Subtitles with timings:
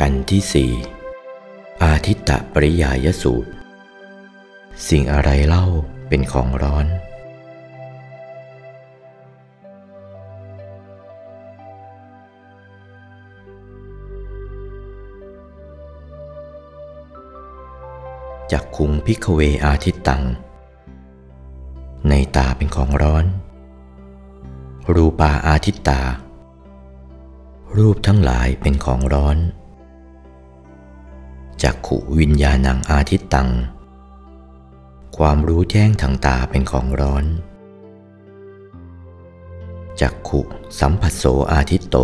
[0.00, 0.72] กันที่สี่
[1.84, 3.50] อาทิตตปริยายสูตร
[4.88, 5.66] สิ่งอะไรเล่า
[6.08, 6.86] เป็นของร้อน
[18.52, 20.24] จากคุงพิกเวอาทิตตัง
[22.08, 23.24] ในตาเป็นของร้อน
[24.94, 26.00] รูปาอาทิตตา
[27.76, 29.38] รูปทั้งหลายเป็นของร้อน
[31.62, 33.50] จักขุวิญญาณังอาทิตตัง
[35.16, 37.24] ความรู้แจ้งทางตาเป็นของร้อน
[40.00, 40.40] จักขุ
[40.80, 41.96] สัมผัสโสอาทิตโต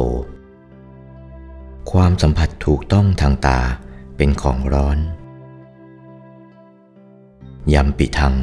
[1.90, 3.60] ความสัมผัสถูกต้องทางตา
[4.16, 4.98] เป็นของร้อน
[7.72, 8.34] ยำปิทัง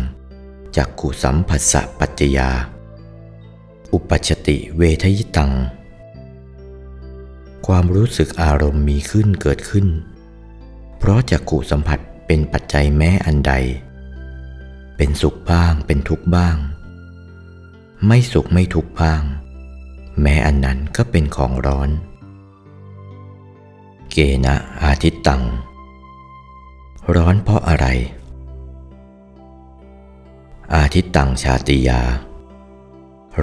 [0.75, 2.49] จักขุสัมผัสสะปัจจยา
[3.94, 5.52] อุปัชติเวทยิตัง
[7.67, 9.88] ความรู้สึกอารมณ์มีขึ้นเกิดขึ้น
[10.97, 13.53] เพราะจักขู่สัมผัสเป็นปัจจัยแม้อันใด
[14.97, 16.57] เป็นสุขบ้างเป็นทุกข์บ้าง
[18.07, 19.21] ไม่สุขไม่ทุกข์บ้าง
[20.21, 21.89] แม้อันนั้นก็เป็นของร้อน
[24.11, 25.43] เกณะอาทิตตัง
[27.15, 27.85] ร้อนเพราะอะไร
[30.75, 32.01] อาทิตตังชาติยา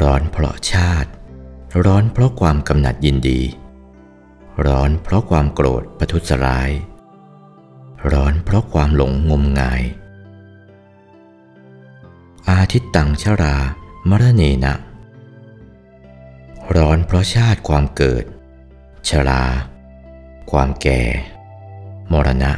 [0.01, 1.11] ร้อนเพราะชาติ
[1.85, 3.41] ร้อนเพราะความกำหนัดยินดี
[4.67, 6.71] ร้อนเพราะความโกรธประทุษร้าย
[8.13, 9.83] ร้อนเพราะความหลงงมงาย
[12.51, 13.57] อาทิตตังชรา
[14.09, 14.75] มรเนนะ
[16.77, 18.25] ร้อนเพราะชาติความเกิด
[19.09, 19.45] ชรา
[20.51, 21.01] ความแก่
[22.13, 22.53] มรณะ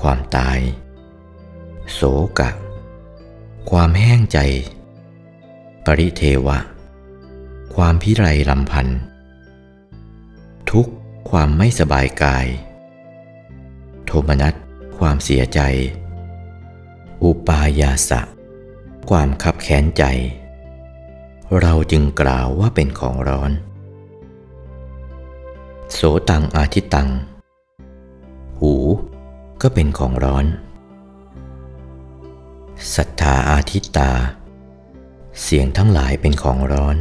[0.00, 0.58] ความตาย
[1.92, 2.00] โศ
[2.38, 2.50] กะ
[3.70, 4.38] ความแห้งใจ
[5.84, 6.58] ปริเทวะ
[7.74, 9.00] ความพิไรลำพันธ์
[10.70, 10.86] ทุก
[11.30, 12.46] ความไม่สบายกาย
[14.08, 14.54] โทมนัส
[14.98, 15.60] ความเสียใจ
[17.24, 18.20] อุปายาสะ
[19.10, 20.04] ความขับแค้นใจ
[21.60, 23.50] เราจึงกล่าวว่าเป็นของร้อน
[25.92, 27.08] โสตังอาทิตัง
[28.58, 28.74] หู
[29.62, 30.46] ก็เป็นของร้อน
[32.94, 34.10] ศรัทธาอาทิตา
[35.42, 36.96] เสียงทั้งหลายเป็นของร้อน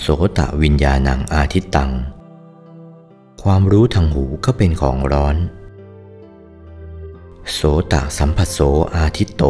[0.00, 0.06] โส
[0.38, 1.92] ตวิญญาณังอาทิตตัง
[3.50, 5.36] ความรู้ทางหูก็เป็นของร้อน
[7.52, 7.60] โส
[7.92, 8.58] ตสัมผัสโส
[8.96, 9.44] อาทิตโต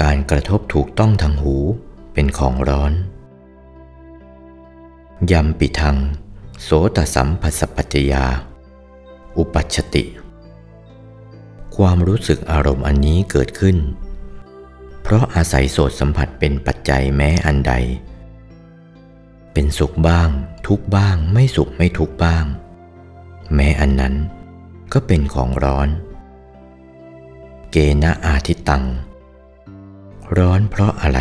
[0.00, 1.56] การกระทบถูกต้องทางหู
[2.14, 2.92] เป็นของร้อน
[5.30, 5.96] ยำปิทัง
[6.62, 8.24] โสตสัมผัสปัจจยา
[9.36, 10.04] อุปัชติ
[11.76, 13.76] ความรู้สึกอารมณ์อันนี้เกิดขึ้น
[15.02, 17.74] เพราะอาศัยโสตสัมผัสเป็นปัจจัยแม้อันใด
[19.54, 20.28] เป็นสุขบ้าง
[20.66, 22.44] ทุกบ้างไม่สุขไม่ทุกบ้าง
[23.54, 24.14] แม้อันนั้น
[24.92, 25.88] ก็เป็นของร้อน
[27.70, 28.84] เกณะอาทิตตัง
[30.38, 31.20] ร้อนเพราะอะไร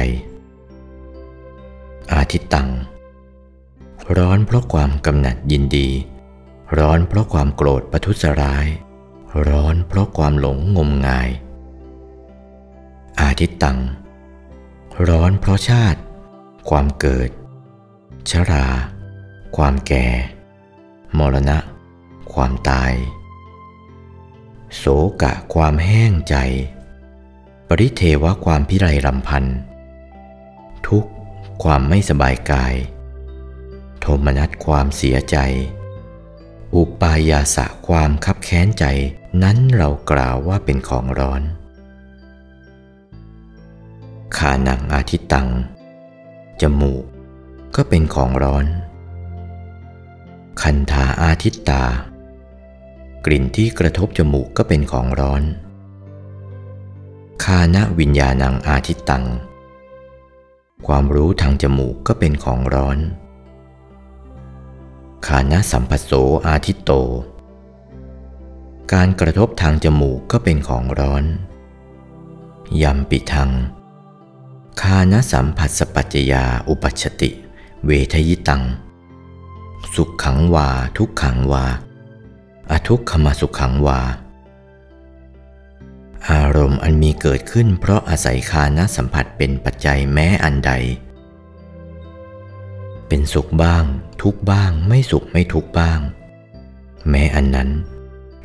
[2.14, 2.70] อาทิตตัง
[4.18, 5.88] ร้อนเพราะความกำหนัดยินดี
[6.78, 8.66] ร้อนเพราะความโกรธประทุษร้าย
[9.50, 11.30] ร้อนเพราะความหลงงมงาย
[13.22, 13.80] อาทิตตัง
[15.10, 16.00] ร้อนเพราะชาติ
[16.70, 17.30] ความเกิด
[18.32, 18.66] ชรา
[19.56, 20.08] ความแก่
[21.18, 21.58] มรณะ
[22.34, 22.94] ความตาย
[24.76, 24.84] โศ
[25.22, 26.36] กะความแห้งใจ
[27.68, 29.46] ปริเทวะความพิไรรำพัน
[30.88, 31.06] ทุก
[31.64, 32.76] ความไม่สบายกาย
[34.00, 35.38] โทมนัสความเสียใจ
[36.76, 38.86] อุปายาสะความคับแค้นใจ
[39.44, 41.42] นั้นเรากล่าวว่าเป็นของร้อน
[44.36, 45.50] ขาหนังอาทิตตัง
[46.62, 47.04] จมูก
[47.76, 48.66] ก็เป็นของร้อน
[50.62, 51.84] คันธาอาทิตตา
[53.26, 55.44] กลิ่นที่กระทบจมูกก็เป็นของร้อน
[57.44, 59.26] คานะวิญญาณังอาทิตตัง
[60.88, 62.98] ความรู้ทางจมูกก็เป็นของร้อน
[65.26, 66.12] คานะสัมผัสโส
[66.48, 66.92] อาทิตโต
[68.94, 71.24] การกระทบทางจมูกก็เป็นของร้อน
[72.82, 73.52] ยำปิทัง
[74.82, 77.32] คานสัมผัสสปัจจยาอุปัชติ
[77.88, 78.64] เวทยิตัง
[79.96, 81.66] สุขขังวา ทุกขังวา
[82.72, 84.00] อทุกขมาสุขขังวา
[86.30, 90.72] อารมณ์อันมีเกิดขึ้นเพราะอาศัยคานะสัมผัสเป็นปัจจัยแม้อันใด
[93.08, 93.84] เป็นสุขบ้าง
[94.22, 96.00] ทุกบ้าง ไม่สุขไม่ทุกบ้าง
[97.10, 97.70] แม้อันนั้น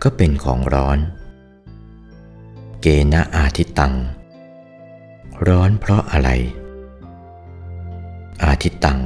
[0.02, 0.98] ก็เป็นของร้อน
[2.80, 3.94] เกณะอาทิตตัง
[5.46, 6.30] ร้อนเพราะอะไร
[8.44, 9.00] อาทิตตัง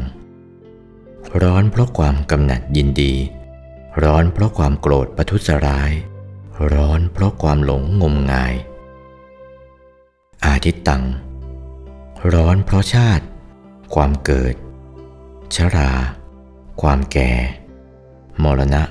[1.41, 3.15] ร้อนเพราะความกำหนัดยินดี
[4.03, 5.93] ร้อนเพราะความโกรธประทุษร้าย
[6.75, 8.55] ร้อนเพราะความหลงงมงาย
[10.45, 11.05] อาทิตตัง
[12.33, 13.25] ร้อนเพราะชาติ
[13.95, 14.55] ความเกิด
[15.55, 15.93] ชรา
[16.83, 17.33] ความแก่
[18.43, 18.83] มรณะ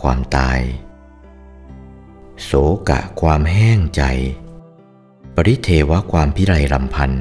[0.00, 0.60] ความตาย
[2.42, 2.50] โศ
[2.88, 4.02] กะความแห้งใจ
[5.34, 7.12] ปริเทวะความพิไรรำพัน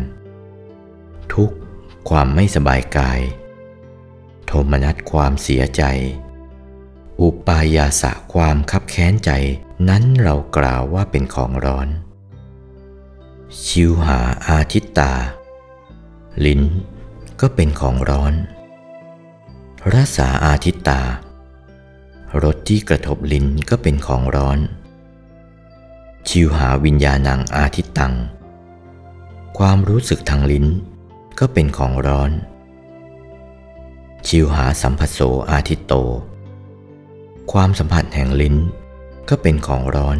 [1.33, 1.55] ทุกข์
[2.09, 3.21] ความไม่สบายกาย
[4.45, 5.83] โทมนัสความเสียใจ
[7.21, 9.31] อุปายาสะความคับแค้นใจ
[9.89, 11.87] นั้นเรากล่าวว่าเป็นของร้อน
[13.65, 15.13] ชิวหาอาทิตตา
[16.45, 16.61] ลิ้น
[17.41, 18.33] ก็เป็นของร้อน
[19.93, 21.01] รสาอาทิตตา
[22.43, 24.59] รสที่กระทบลิ้นก็เป็นของร้อน
[26.27, 28.13] ชิวหาวิญญาณังอาทิตตัง
[29.57, 30.65] ความรู้สึกทางลิ้น
[31.39, 32.31] ก็เป็นของร้อน
[34.27, 35.19] ชิวหาสัมผัสโส
[35.51, 35.93] อาทิตโต
[37.51, 38.55] ความสัมผัสแห่งลิ้น
[39.29, 40.19] ก็เป็นของร้อน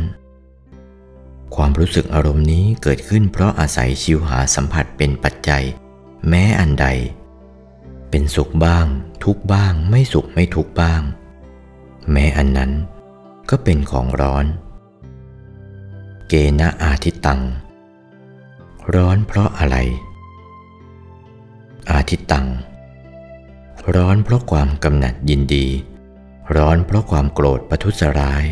[1.56, 5.64] ความรู้สึกอารมณ์นี้เกิดขึ้นเพราะอาศัยชิวหาสัมผัสเป็นปัจจัย
[6.30, 6.88] แม้อันใด
[8.10, 8.86] เป็นสุขบ้าง
[9.24, 11.02] ทุกบ้างไม่สุขไม่ทุกบ้าง
[12.12, 12.72] แม้อันนั้น
[13.50, 14.46] ก็เป็นของร้อน
[16.28, 17.42] เกณะอาทิตตัง
[18.96, 19.78] ร้อนเพราะอะไร
[21.92, 22.48] อาทิตตัง
[23.96, 25.68] ร้อนเพราะความกำหนัดยินดี
[26.56, 28.46] ร้อนเพราะความโกรธประทุษร้าย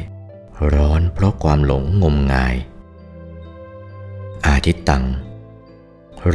[0.73, 2.55] ร้อนเพราะความหลงงมงาย
[4.45, 5.05] อาทิตตัง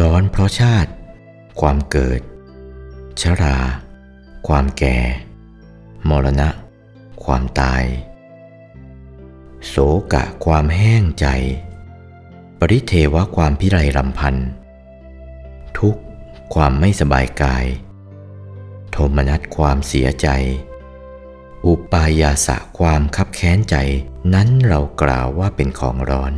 [0.01, 0.91] ร้อนเพราะชาติ
[1.61, 2.21] ความเกิด
[3.21, 3.59] ชรา
[4.49, 4.99] ความแก่
[6.09, 6.49] มรณะ
[7.25, 7.85] ความตาย
[9.67, 9.77] โศ
[10.13, 11.27] กะความแห้งใจ
[12.59, 14.35] ปริเทวะความพิไรรำพัน
[15.79, 16.01] ทุกข์
[16.55, 17.67] ความไม่สบายกาย
[18.99, 20.29] โทมนัสความเสียใจ
[21.67, 23.77] อุปายาสะความคับแค้นใจ
[24.35, 26.33] นั้นเรากล่าวว่าเป็นของร้อน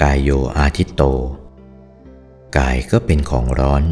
[0.00, 1.02] กายโยอาทิตโต
[2.58, 3.84] กายก็เป็นของร้อน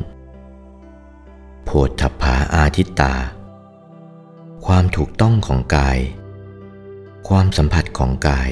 [1.65, 1.71] โพ
[2.01, 3.15] ธพาอาทิตตา
[4.67, 5.99] ความถูกต้องของกาย
[7.29, 8.51] ความสัมผัสของกาย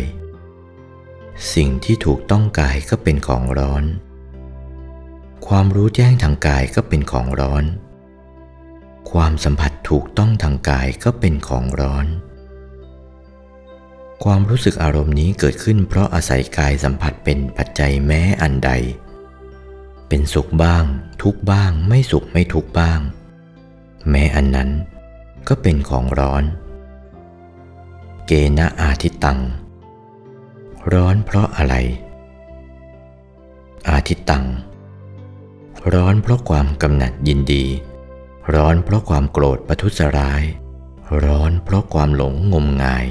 [1.55, 3.85] สิ่งที่ถูกต้องกายก็เป็นของร้อน
[5.46, 7.67] ความรู้แจ้งทางกายก็เป็นของร้อน
[9.10, 12.06] ความสัมผัสถูกต้องทางกายก็เป็นของร้อน
[14.25, 18.70] ความรู้สึกอารมณ์นี้เกิดขึ้นเพราะอาศัยกายสัมผัสเป็นปัจจัยแม้อันใด
[20.08, 20.84] เป็นสุขบ้าง
[21.22, 23.00] ทุกบ้างไม่สุขไม่ทุกบ้าง
[24.10, 24.70] แม้อันนั้น
[25.49, 26.44] ก็เป็นของร้อน
[28.26, 29.40] เกณะอาทิตตัง
[30.93, 31.75] ร้อนเพราะอะไร
[33.90, 34.46] อาทิตตัง
[35.93, 37.64] ร้อนเพราะความกำหนัดยินดี
[38.54, 40.42] ร้อนเพราะความโกรธประทุษร้าย
[41.24, 43.06] ร้อนเพราะความหลงงมงาย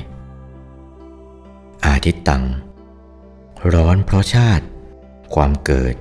[1.86, 2.46] อาทิตตัง
[3.74, 4.66] ร้อนเพราะชาติ
[5.36, 5.96] ความเกิด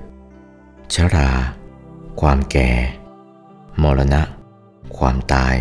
[0.95, 1.31] ชรา
[2.21, 2.71] ความแก่
[3.83, 4.23] มรณะ
[4.99, 5.57] ความตาย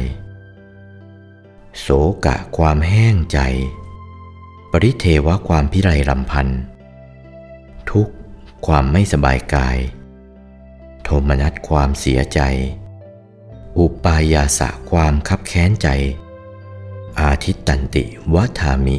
[1.79, 1.87] โศ
[2.25, 3.39] กะความแห้งใจ
[4.71, 6.47] ปริเทวะความพิไรรำพัน
[7.89, 8.13] ทุกข์
[8.65, 9.77] ความไม่สบายกาย
[11.03, 12.41] โทมนัสความเสียใจ
[13.79, 15.87] อุปายาสะความคับแค้นใจ
[17.19, 18.03] อาทิตตันติ
[18.33, 18.97] วัฏามิ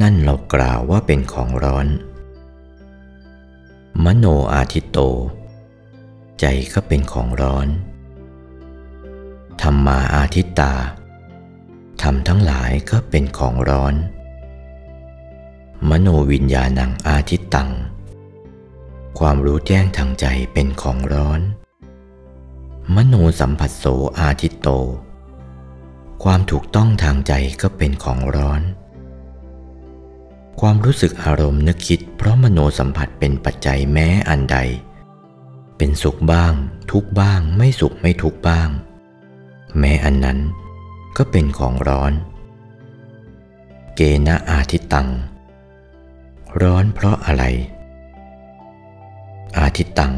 [0.00, 1.86] นั่นเรากล่าวว่าเป็นของร้อน
[4.04, 4.98] มโนอาทิตโต
[6.40, 7.68] ใจก็เป็นของร้อน
[9.60, 10.72] ธรรมาอาทิตตา
[12.02, 13.94] ธรรมทั้งหลายก็เป็นของร้อน
[15.88, 17.70] มโนวิญญาณังอาทิตตัง
[19.18, 21.40] ความรู้แจ้งทางใจเป็นของร้อน
[22.94, 23.84] มโนสัมผัสโส
[24.20, 24.68] อาทิตโต
[26.24, 28.62] ความถูกต้องทางใจก็เป็นของร้อน
[30.60, 34.58] ความรู้สึกอารมณ์นึกคิด เพราะมโนสัมผัสเป็นปัจจัยแม้อันใด
[35.76, 36.52] เป็นสุขบ้าง
[36.90, 38.68] ทุกบ้างไม่สุขไม่ทุกบ้าง
[39.78, 40.38] แม้อันนั้น
[41.16, 42.12] ก็เป็นของร้อน
[43.96, 45.08] เกณะอาทิตตัง
[46.60, 47.44] ร้อนเพราะอะไร
[49.58, 50.14] อาทิตตัง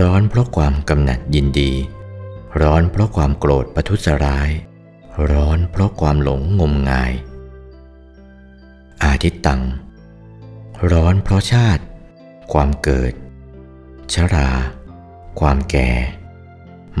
[0.00, 1.72] ร้อนเพราะความกำหนัดยินดี
[2.60, 4.50] ร้อนเพราะความโกรธประทุษร้าย
[5.30, 7.12] ร้อนเพราะความหลงงมงาย
[9.04, 9.62] อาทิตตัง
[10.90, 11.84] ร้อนเพราะชาติ
[12.52, 13.12] ความเกิด
[14.14, 14.50] ชรา
[15.40, 15.90] ความแก่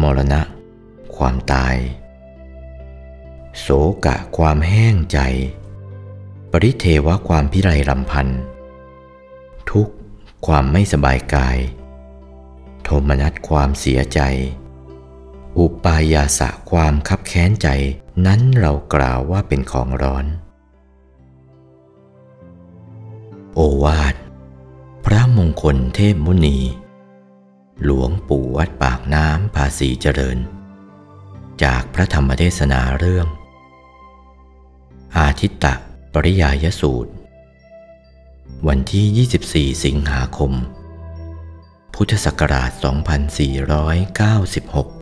[0.00, 0.40] มรณะ
[1.16, 1.76] ความตาย
[3.60, 3.66] โศ
[4.04, 5.18] กะความแห้งใจ
[6.50, 8.28] ปริเทวะความพิไรรำพัน
[9.70, 9.94] ทุกข์
[10.46, 11.58] ความไม่สบายกาย
[12.84, 14.20] โทมนัสความเสียใจ
[15.58, 17.68] ออุปายาสะความคับแค้นใจ
[18.26, 20.26] นั้นเรากล่าวว่าเป็นของร้อน
[23.54, 24.14] โอวาท
[25.04, 26.58] พระมงคลเทพมุนี
[27.84, 30.38] หลวงปู่วัดปากน้ำภาษีเจริญ
[31.62, 33.26] จากพระธรรมเทศนาเรื่อง
[35.16, 35.74] อาทิตตะ
[36.12, 37.12] ปริยายสูตร
[38.68, 40.52] วันที่ 24 สิงหาคม
[41.94, 42.70] พุทธศักราช
[44.90, 44.93] 2496